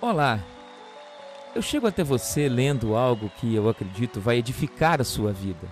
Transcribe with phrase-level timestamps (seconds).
[0.00, 0.40] Olá!
[1.56, 5.66] Eu chego até você lendo algo que eu acredito vai edificar a sua vida.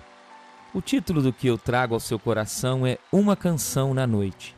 [0.73, 4.53] O título do que eu trago ao seu coração é Uma Canção na Noite.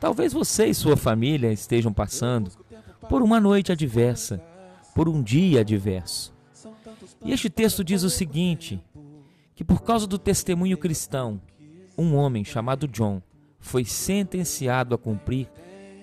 [0.00, 2.50] Talvez você e sua família estejam passando
[3.08, 4.42] por uma noite adversa,
[4.92, 6.34] por um dia adverso.
[7.24, 8.82] E este texto diz o seguinte:
[9.54, 11.40] que por causa do testemunho cristão,
[11.96, 13.22] um homem chamado John
[13.60, 15.46] foi sentenciado a cumprir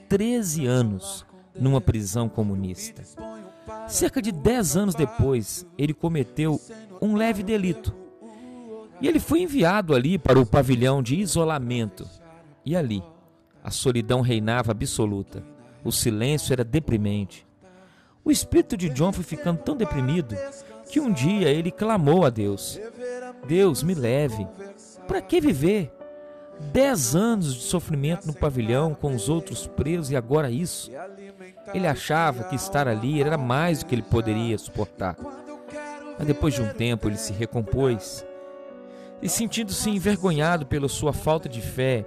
[0.07, 1.25] 13 anos
[1.55, 3.03] numa prisão comunista.
[3.87, 6.59] Cerca de 10 anos depois, ele cometeu
[7.01, 7.93] um leve delito.
[9.01, 12.07] E ele foi enviado ali para o pavilhão de isolamento.
[12.65, 13.03] E ali,
[13.63, 15.43] a solidão reinava absoluta.
[15.83, 17.45] O silêncio era deprimente.
[18.23, 20.35] O espírito de John foi ficando tão deprimido
[20.89, 22.79] que um dia ele clamou a Deus:
[23.47, 24.47] Deus, me leve.
[25.07, 25.91] Para que viver?
[26.59, 30.91] Dez anos de sofrimento no pavilhão com os outros presos e agora isso.
[31.73, 35.17] Ele achava que estar ali era mais do que ele poderia suportar.
[36.17, 38.25] Mas depois de um tempo ele se recompôs
[39.21, 42.05] e, sentindo-se envergonhado pela sua falta de fé,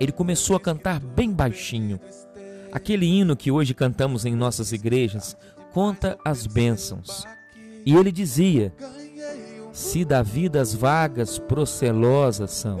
[0.00, 2.00] ele começou a cantar bem baixinho.
[2.72, 5.36] Aquele hino que hoje cantamos em nossas igrejas
[5.72, 7.24] conta as bênçãos.
[7.86, 8.72] E ele dizia:
[9.72, 12.80] Se da vida as vagas procelosas são,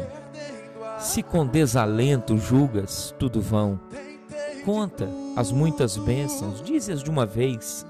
[1.04, 3.78] se com desalento julgas, tudo vão.
[4.64, 7.86] Conta as muitas bênçãos, dize-as de uma vez,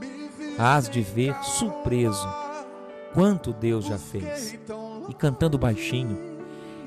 [0.58, 2.28] hás de ver surpreso
[3.14, 4.58] quanto Deus já fez.
[5.08, 6.18] E cantando baixinho,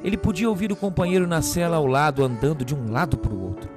[0.03, 3.41] ele podia ouvir o companheiro na cela ao lado andando de um lado para o
[3.41, 3.69] outro.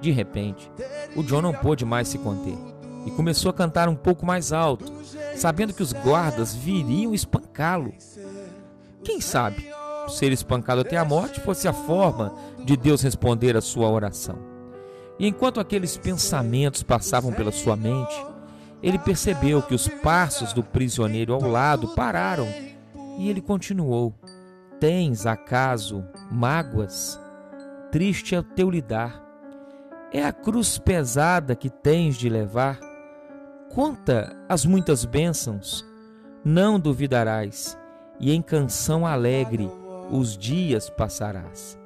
[0.00, 0.70] De repente,
[1.16, 2.58] o John não pôde mais se conter
[3.06, 4.92] e começou a cantar um pouco mais alto,
[5.36, 7.94] sabendo que os guardas viriam espancá-lo.
[9.02, 9.72] Quem sabe
[10.08, 12.32] ser espancado até a morte fosse a forma
[12.64, 14.38] de Deus responder a sua oração.
[15.18, 18.14] E enquanto aqueles pensamentos passavam pela sua mente,
[18.82, 22.48] ele percebeu que os passos do prisioneiro ao lado pararam
[23.18, 24.14] e ele continuou:
[24.80, 27.18] Tens acaso mágoas?
[27.90, 29.22] Triste é o teu lidar.
[30.12, 32.78] É a cruz pesada que tens de levar.
[33.72, 35.84] Conta as muitas bênçãos,
[36.44, 37.78] não duvidarás,
[38.20, 39.70] e em canção alegre
[40.10, 41.78] os dias passarás.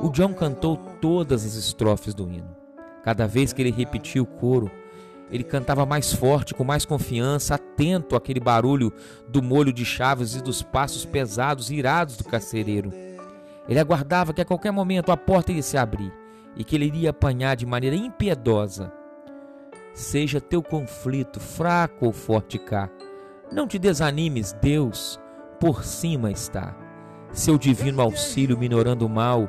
[0.00, 2.56] O John cantou todas as estrofes do hino.
[3.02, 4.70] Cada vez que ele repetia o coro,
[5.30, 8.92] ele cantava mais forte, com mais confiança, atento àquele barulho
[9.28, 12.92] do molho de chaves e dos passos pesados e irados do carcereiro.
[13.68, 16.12] Ele aguardava que a qualquer momento a porta ia se abrir
[16.56, 18.92] e que ele iria apanhar de maneira impiedosa.
[19.94, 22.90] Seja teu conflito fraco ou forte cá,
[23.50, 25.18] não te desanimes, Deus
[25.58, 26.85] por cima está
[27.36, 29.48] seu divino auxílio minorando o mal,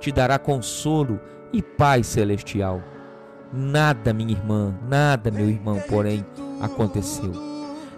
[0.00, 1.20] te dará consolo
[1.52, 2.82] e paz celestial.
[3.52, 6.26] Nada, minha irmã, nada, meu irmão, porém,
[6.60, 7.32] aconteceu.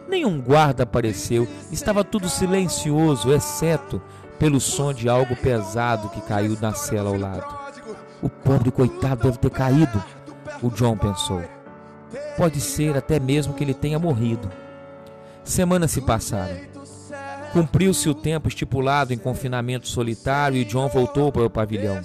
[0.06, 4.00] Nenhum guarda apareceu, estava tudo silencioso, exceto
[4.38, 7.58] pelo som de algo pesado que caiu na cela ao lado.
[8.22, 10.02] O pobre coitado deve ter caído,
[10.62, 11.42] o John pensou.
[12.36, 14.50] Pode ser até mesmo que ele tenha morrido.
[15.42, 16.69] Semanas se passaram.
[17.52, 22.00] Cumpriu-se o tempo estipulado em confinamento solitário e John voltou para o pavilhão.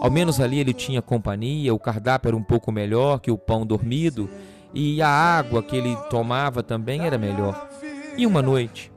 [0.00, 3.66] Ao menos ali ele tinha companhia, o cardápio era um pouco melhor que o pão
[3.66, 4.30] dormido
[4.72, 7.68] e a água que ele tomava também era melhor.
[8.16, 8.92] E uma noite,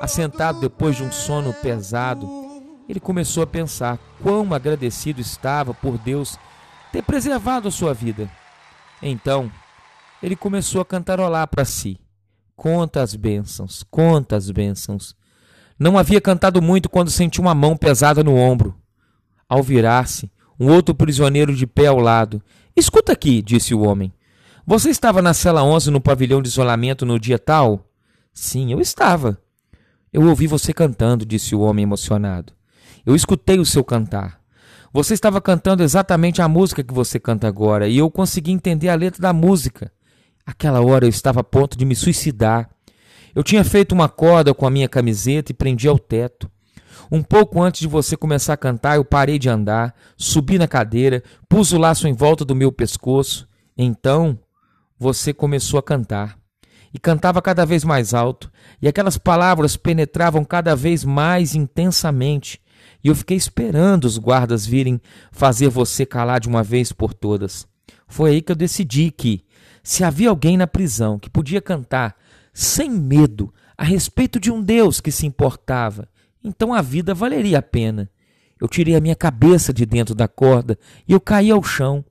[0.00, 2.26] assentado depois de um sono pesado,
[2.88, 6.38] ele começou a pensar quão agradecido estava por Deus
[6.90, 8.28] ter preservado a sua vida.
[9.02, 9.50] Então,
[10.22, 11.98] ele começou a cantarolar para si.
[12.60, 15.16] Conta as bênçãos, conta as bênçãos.
[15.78, 18.76] Não havia cantado muito quando sentiu uma mão pesada no ombro.
[19.48, 22.42] Ao virar-se, um outro prisioneiro de pé ao lado.
[22.76, 24.12] Escuta aqui, disse o homem.
[24.66, 27.88] Você estava na cela 11 no pavilhão de isolamento no dia tal?
[28.30, 29.40] Sim, eu estava.
[30.12, 32.52] Eu ouvi você cantando, disse o homem emocionado.
[33.06, 34.38] Eu escutei o seu cantar.
[34.92, 38.96] Você estava cantando exatamente a música que você canta agora e eu consegui entender a
[38.96, 39.90] letra da música.
[40.50, 42.68] Aquela hora eu estava a ponto de me suicidar.
[43.32, 46.50] Eu tinha feito uma corda com a minha camiseta e prendi ao teto.
[47.08, 51.22] Um pouco antes de você começar a cantar, eu parei de andar, subi na cadeira,
[51.48, 53.48] pus o laço em volta do meu pescoço.
[53.78, 54.36] Então,
[54.98, 56.36] você começou a cantar.
[56.92, 58.50] E cantava cada vez mais alto,
[58.82, 62.60] e aquelas palavras penetravam cada vez mais intensamente.
[63.04, 65.00] E eu fiquei esperando os guardas virem
[65.30, 67.68] fazer você calar de uma vez por todas.
[68.08, 69.44] Foi aí que eu decidi que,
[69.82, 72.16] se havia alguém na prisão que podia cantar
[72.52, 76.08] sem medo a respeito de um Deus que se importava,
[76.44, 78.10] então a vida valeria a pena.
[78.60, 80.78] Eu tirei a minha cabeça de dentro da corda
[81.08, 82.04] e eu caí ao chão.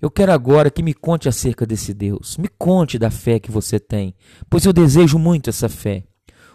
[0.00, 2.36] Eu quero agora que me conte acerca desse Deus.
[2.36, 4.14] Me conte da fé que você tem,
[4.50, 6.02] pois eu desejo muito essa fé.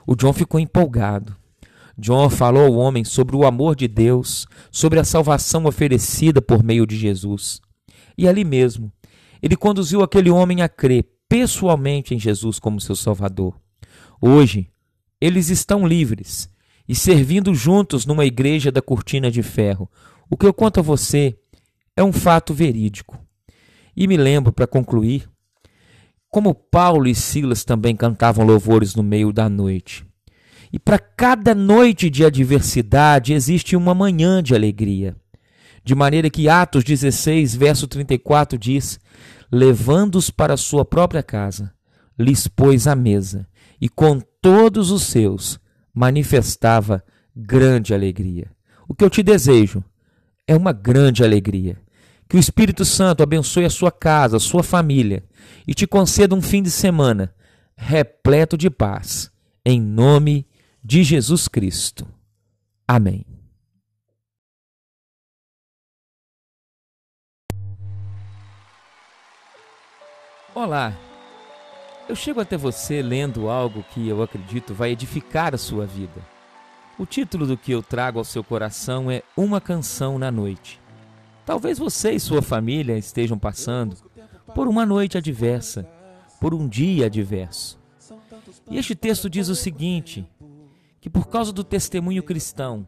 [0.05, 1.33] O John ficou empolgado.
[1.97, 6.85] John falou ao homem sobre o amor de Deus, sobre a salvação oferecida por meio
[6.85, 7.61] de Jesus.
[8.17, 8.91] E ali mesmo,
[9.41, 13.59] ele conduziu aquele homem a crer pessoalmente em Jesus como seu Salvador.
[14.21, 14.69] Hoje,
[15.19, 16.49] eles estão livres
[16.87, 19.89] e servindo juntos numa igreja da cortina de ferro.
[20.29, 21.37] O que eu conto a você
[21.95, 23.19] é um fato verídico.
[23.95, 25.27] E me lembro, para concluir,
[26.29, 30.05] como Paulo e Silas também cantavam louvores no meio da noite.
[30.71, 35.15] E para cada noite de adversidade existe uma manhã de alegria.
[35.87, 38.99] De maneira que Atos 16, verso 34 diz:
[39.49, 41.73] Levando-os para sua própria casa,
[42.19, 43.47] lhes pôs a mesa,
[43.79, 45.57] e com todos os seus
[45.93, 47.01] manifestava
[47.33, 48.51] grande alegria.
[48.85, 49.81] O que eu te desejo
[50.45, 51.77] é uma grande alegria.
[52.27, 55.23] Que o Espírito Santo abençoe a sua casa, a sua família
[55.65, 57.33] e te conceda um fim de semana
[57.77, 59.31] repleto de paz.
[59.65, 60.45] Em nome
[60.83, 62.05] de Jesus Cristo.
[62.85, 63.36] Amém.
[70.59, 70.91] Olá,
[72.09, 76.19] eu chego até você lendo algo que eu acredito vai edificar a sua vida.
[76.97, 80.81] O título do que eu trago ao seu coração é Uma Canção na Noite.
[81.45, 83.97] Talvez você e sua família estejam passando
[84.55, 85.87] por uma noite adversa,
[86.41, 87.79] por um dia adverso.
[88.67, 90.27] E este texto diz o seguinte:
[90.99, 92.83] que por causa do testemunho cristão,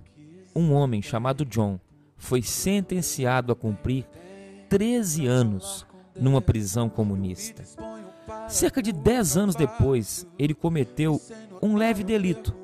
[0.55, 1.79] um homem chamado John
[2.17, 4.07] foi sentenciado a cumprir
[4.69, 5.87] 13 anos
[6.19, 7.63] numa prisão comunista.
[8.47, 11.21] Cerca de 10 anos depois, ele cometeu
[11.61, 12.55] um leve delito.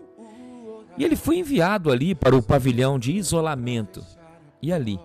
[0.98, 4.04] E ele foi enviado ali para o pavilhão de isolamento.
[4.62, 5.00] E ali,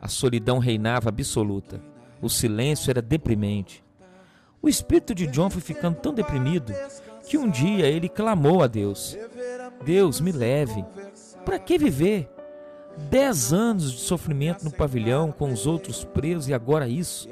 [0.00, 1.80] a solidão reinava absoluta.
[2.20, 3.84] O silêncio era deprimente.
[4.62, 6.72] O espírito de John foi ficando tão deprimido
[7.28, 9.16] que um dia ele clamou a Deus:
[9.84, 10.84] Deus, me leve.
[11.44, 12.28] Para que viver?
[12.96, 17.28] Dez anos de sofrimento no pavilhão com os outros presos e agora isso.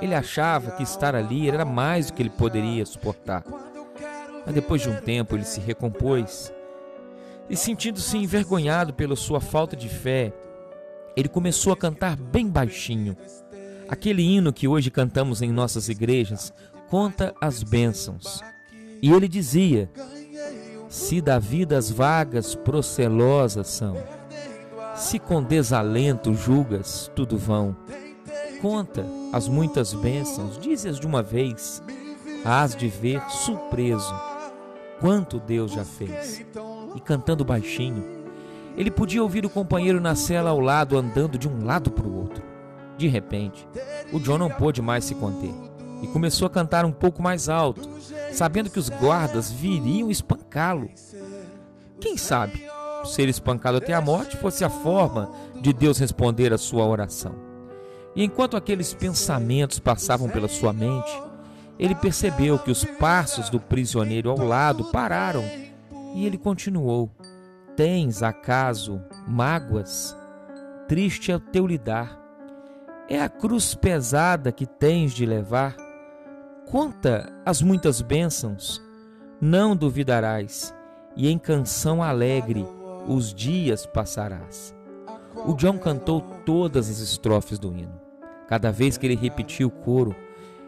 [0.00, 3.44] Ele achava que estar ali era mais do que ele poderia suportar.
[4.44, 6.52] Mas depois de um tempo ele se recompôs
[7.48, 10.32] e, sentindo-se envergonhado pela sua falta de fé,
[11.16, 13.16] ele começou a cantar bem baixinho.
[13.88, 16.52] Aquele hino que hoje cantamos em nossas igrejas
[16.88, 18.40] conta as bênçãos.
[19.02, 19.90] E ele dizia:
[20.88, 23.96] Se da vida as vagas procelosas são,
[24.96, 27.76] se com desalento julgas, tudo vão.
[28.60, 31.82] Conta as muitas bênçãos, dize-as de uma vez,
[32.44, 34.14] hás de ver surpreso
[35.00, 36.44] quanto Deus já fez.
[36.94, 38.04] E cantando baixinho,
[38.76, 42.16] ele podia ouvir o companheiro na cela ao lado andando de um lado para o
[42.16, 42.42] outro.
[42.96, 43.68] De repente,
[44.12, 45.52] o John não pôde mais se conter
[46.02, 47.88] e começou a cantar um pouco mais alto,
[48.32, 50.90] sabendo que os guardas viriam espancá-lo.
[52.00, 52.66] Quem sabe,
[53.04, 57.34] ser espancado até a morte fosse a forma de Deus responder a sua oração.
[58.14, 61.12] E enquanto aqueles pensamentos passavam pela sua mente,
[61.78, 65.44] ele percebeu que os passos do prisioneiro ao lado pararam
[66.14, 67.10] e ele continuou:
[67.76, 70.16] Tens acaso mágoas?
[70.88, 72.18] Triste é o teu lidar.
[73.08, 75.76] É a cruz pesada que tens de levar
[76.66, 78.82] Conta as muitas bênçãos,
[79.40, 80.74] não duvidarás,
[81.14, 82.66] e em canção alegre
[83.08, 84.74] os dias passarás.
[85.46, 88.00] O John cantou todas as estrofes do hino.
[88.48, 90.14] Cada vez que ele repetia o coro,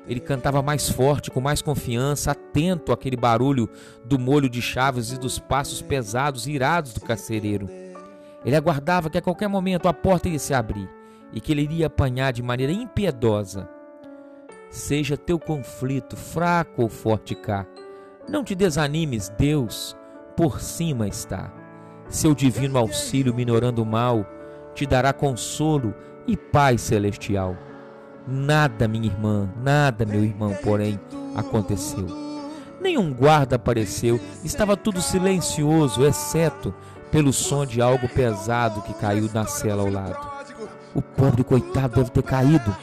[0.07, 3.69] ele cantava mais forte, com mais confiança, atento àquele barulho
[4.05, 7.69] do molho de chaves e dos passos pesados e irados do carcereiro.
[8.45, 10.89] Ele aguardava que a qualquer momento a porta ia se abrir
[11.33, 13.69] e que ele iria apanhar de maneira impiedosa
[14.71, 17.67] Seja teu conflito fraco ou forte cá.
[18.29, 19.97] Não te desanimes, Deus
[20.37, 21.53] por cima está.
[22.09, 24.27] Seu divino auxílio minorando o mal
[24.75, 25.95] te dará consolo
[26.27, 27.57] e paz celestial.
[28.27, 30.99] Nada, minha irmã, nada, meu irmão, porém,
[31.35, 32.07] aconteceu.
[32.81, 36.75] Nenhum guarda apareceu, estava tudo silencioso, exceto
[37.11, 40.29] pelo som de algo pesado que caiu na cela ao lado.
[40.95, 42.77] O pobre coitado deve ter caído,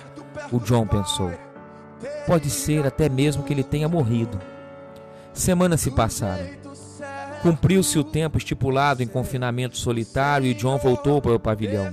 [0.52, 1.32] o John pensou.
[2.28, 4.40] Pode ser até mesmo que ele tenha morrido.
[5.34, 6.65] Semanas se passaram.
[7.46, 11.92] Cumpriu-se o tempo estipulado em confinamento solitário e John voltou para o pavilhão.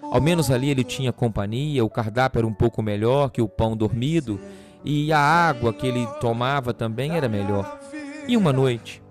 [0.00, 3.76] Ao menos ali ele tinha companhia, o cardápio era um pouco melhor que o pão
[3.76, 4.38] dormido
[4.84, 7.80] e a água que ele tomava também era melhor.
[8.28, 9.02] E uma noite,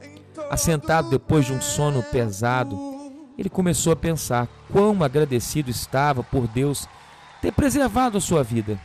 [0.50, 2.80] assentado depois de um sono pesado,
[3.38, 6.88] ele começou a pensar quão agradecido estava por Deus
[7.42, 8.80] ter preservado a sua vida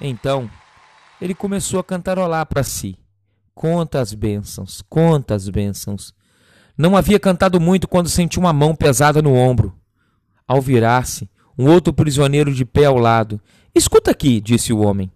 [0.00, 0.50] Então,
[1.20, 3.03] ele começou a cantarolar para si.
[3.54, 6.12] Conta as bênçãos, conta as bênçãos.
[6.76, 9.72] Não havia cantado muito quando sentiu uma mão pesada no ombro.
[10.46, 13.40] Ao virar-se, um outro prisioneiro de pé ao lado.
[13.74, 15.10] Escuta aqui, disse o homem.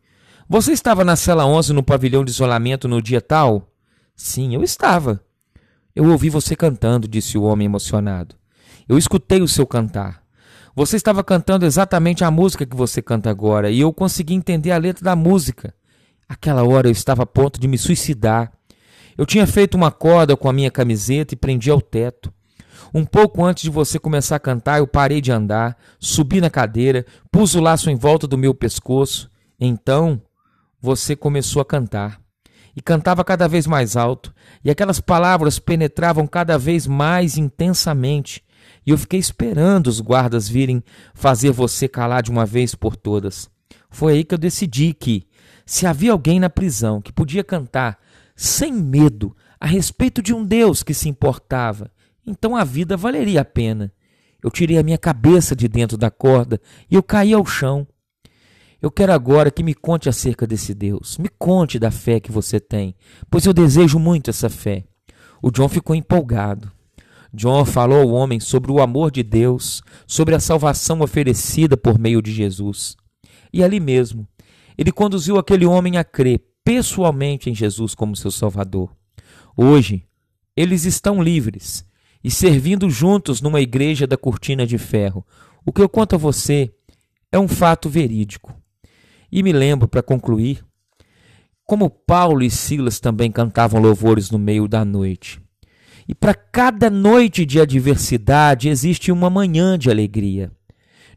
[0.48, 3.70] Você estava na cela 11 no pavilhão de isolamento no dia tal?
[4.14, 5.20] Sim, eu estava.
[5.94, 8.36] Eu ouvi você cantando, disse o homem emocionado.
[8.88, 10.22] Eu escutei o seu cantar.
[10.74, 14.78] Você estava cantando exatamente a música que você canta agora e eu consegui entender a
[14.78, 15.74] letra da música.
[16.28, 18.52] Aquela hora eu estava a ponto de me suicidar.
[19.16, 22.32] Eu tinha feito uma corda com a minha camiseta e prendi ao teto.
[22.92, 27.04] Um pouco antes de você começar a cantar, eu parei de andar, subi na cadeira,
[27.30, 29.30] pus o laço em volta do meu pescoço.
[29.58, 30.20] Então,
[30.80, 32.20] você começou a cantar.
[32.76, 34.32] E cantava cada vez mais alto,
[34.64, 38.44] e aquelas palavras penetravam cada vez mais intensamente.
[38.86, 40.82] E eu fiquei esperando os guardas virem
[41.12, 43.50] fazer você calar de uma vez por todas.
[43.90, 45.26] Foi aí que eu decidi que,
[45.68, 47.98] se havia alguém na prisão que podia cantar
[48.34, 51.90] sem medo a respeito de um Deus que se importava,
[52.26, 53.92] então a vida valeria a pena.
[54.42, 56.58] Eu tirei a minha cabeça de dentro da corda
[56.90, 57.86] e eu caí ao chão.
[58.80, 61.18] Eu quero agora que me conte acerca desse Deus.
[61.18, 62.94] Me conte da fé que você tem,
[63.30, 64.84] pois eu desejo muito essa fé.
[65.42, 66.72] O John ficou empolgado.
[67.30, 72.22] John falou ao homem sobre o amor de Deus, sobre a salvação oferecida por meio
[72.22, 72.96] de Jesus.
[73.52, 74.26] E ali mesmo,
[74.78, 78.94] ele conduziu aquele homem a crer pessoalmente em Jesus como seu Salvador.
[79.56, 80.06] Hoje,
[80.56, 81.84] eles estão livres
[82.22, 85.26] e servindo juntos numa igreja da cortina de ferro.
[85.66, 86.72] O que eu conto a você
[87.32, 88.54] é um fato verídico.
[89.30, 90.64] E me lembro, para concluir,
[91.64, 95.40] como Paulo e Silas também cantavam louvores no meio da noite.
[96.06, 100.50] E para cada noite de adversidade existe uma manhã de alegria.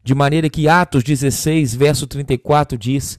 [0.04, 3.18] De maneira que Atos 16, verso 34 diz: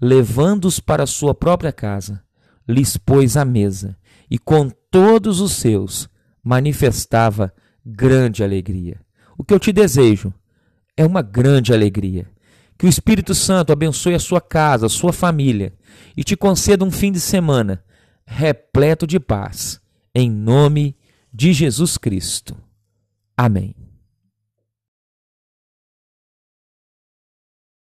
[0.00, 2.22] levando-os para sua própria casa,
[2.68, 3.96] lhes pôs a mesa,
[4.30, 6.08] e com todos os seus
[6.42, 7.52] manifestava
[7.84, 9.00] grande alegria.
[9.38, 10.32] O que eu te desejo
[10.96, 12.26] é uma grande alegria.
[12.78, 15.72] Que o Espírito Santo abençoe a sua casa, a sua família
[16.16, 17.82] e te conceda um fim de semana
[18.26, 19.80] repleto de paz.
[20.14, 20.96] Em nome
[21.32, 22.56] de Jesus Cristo.
[23.36, 23.81] Amém.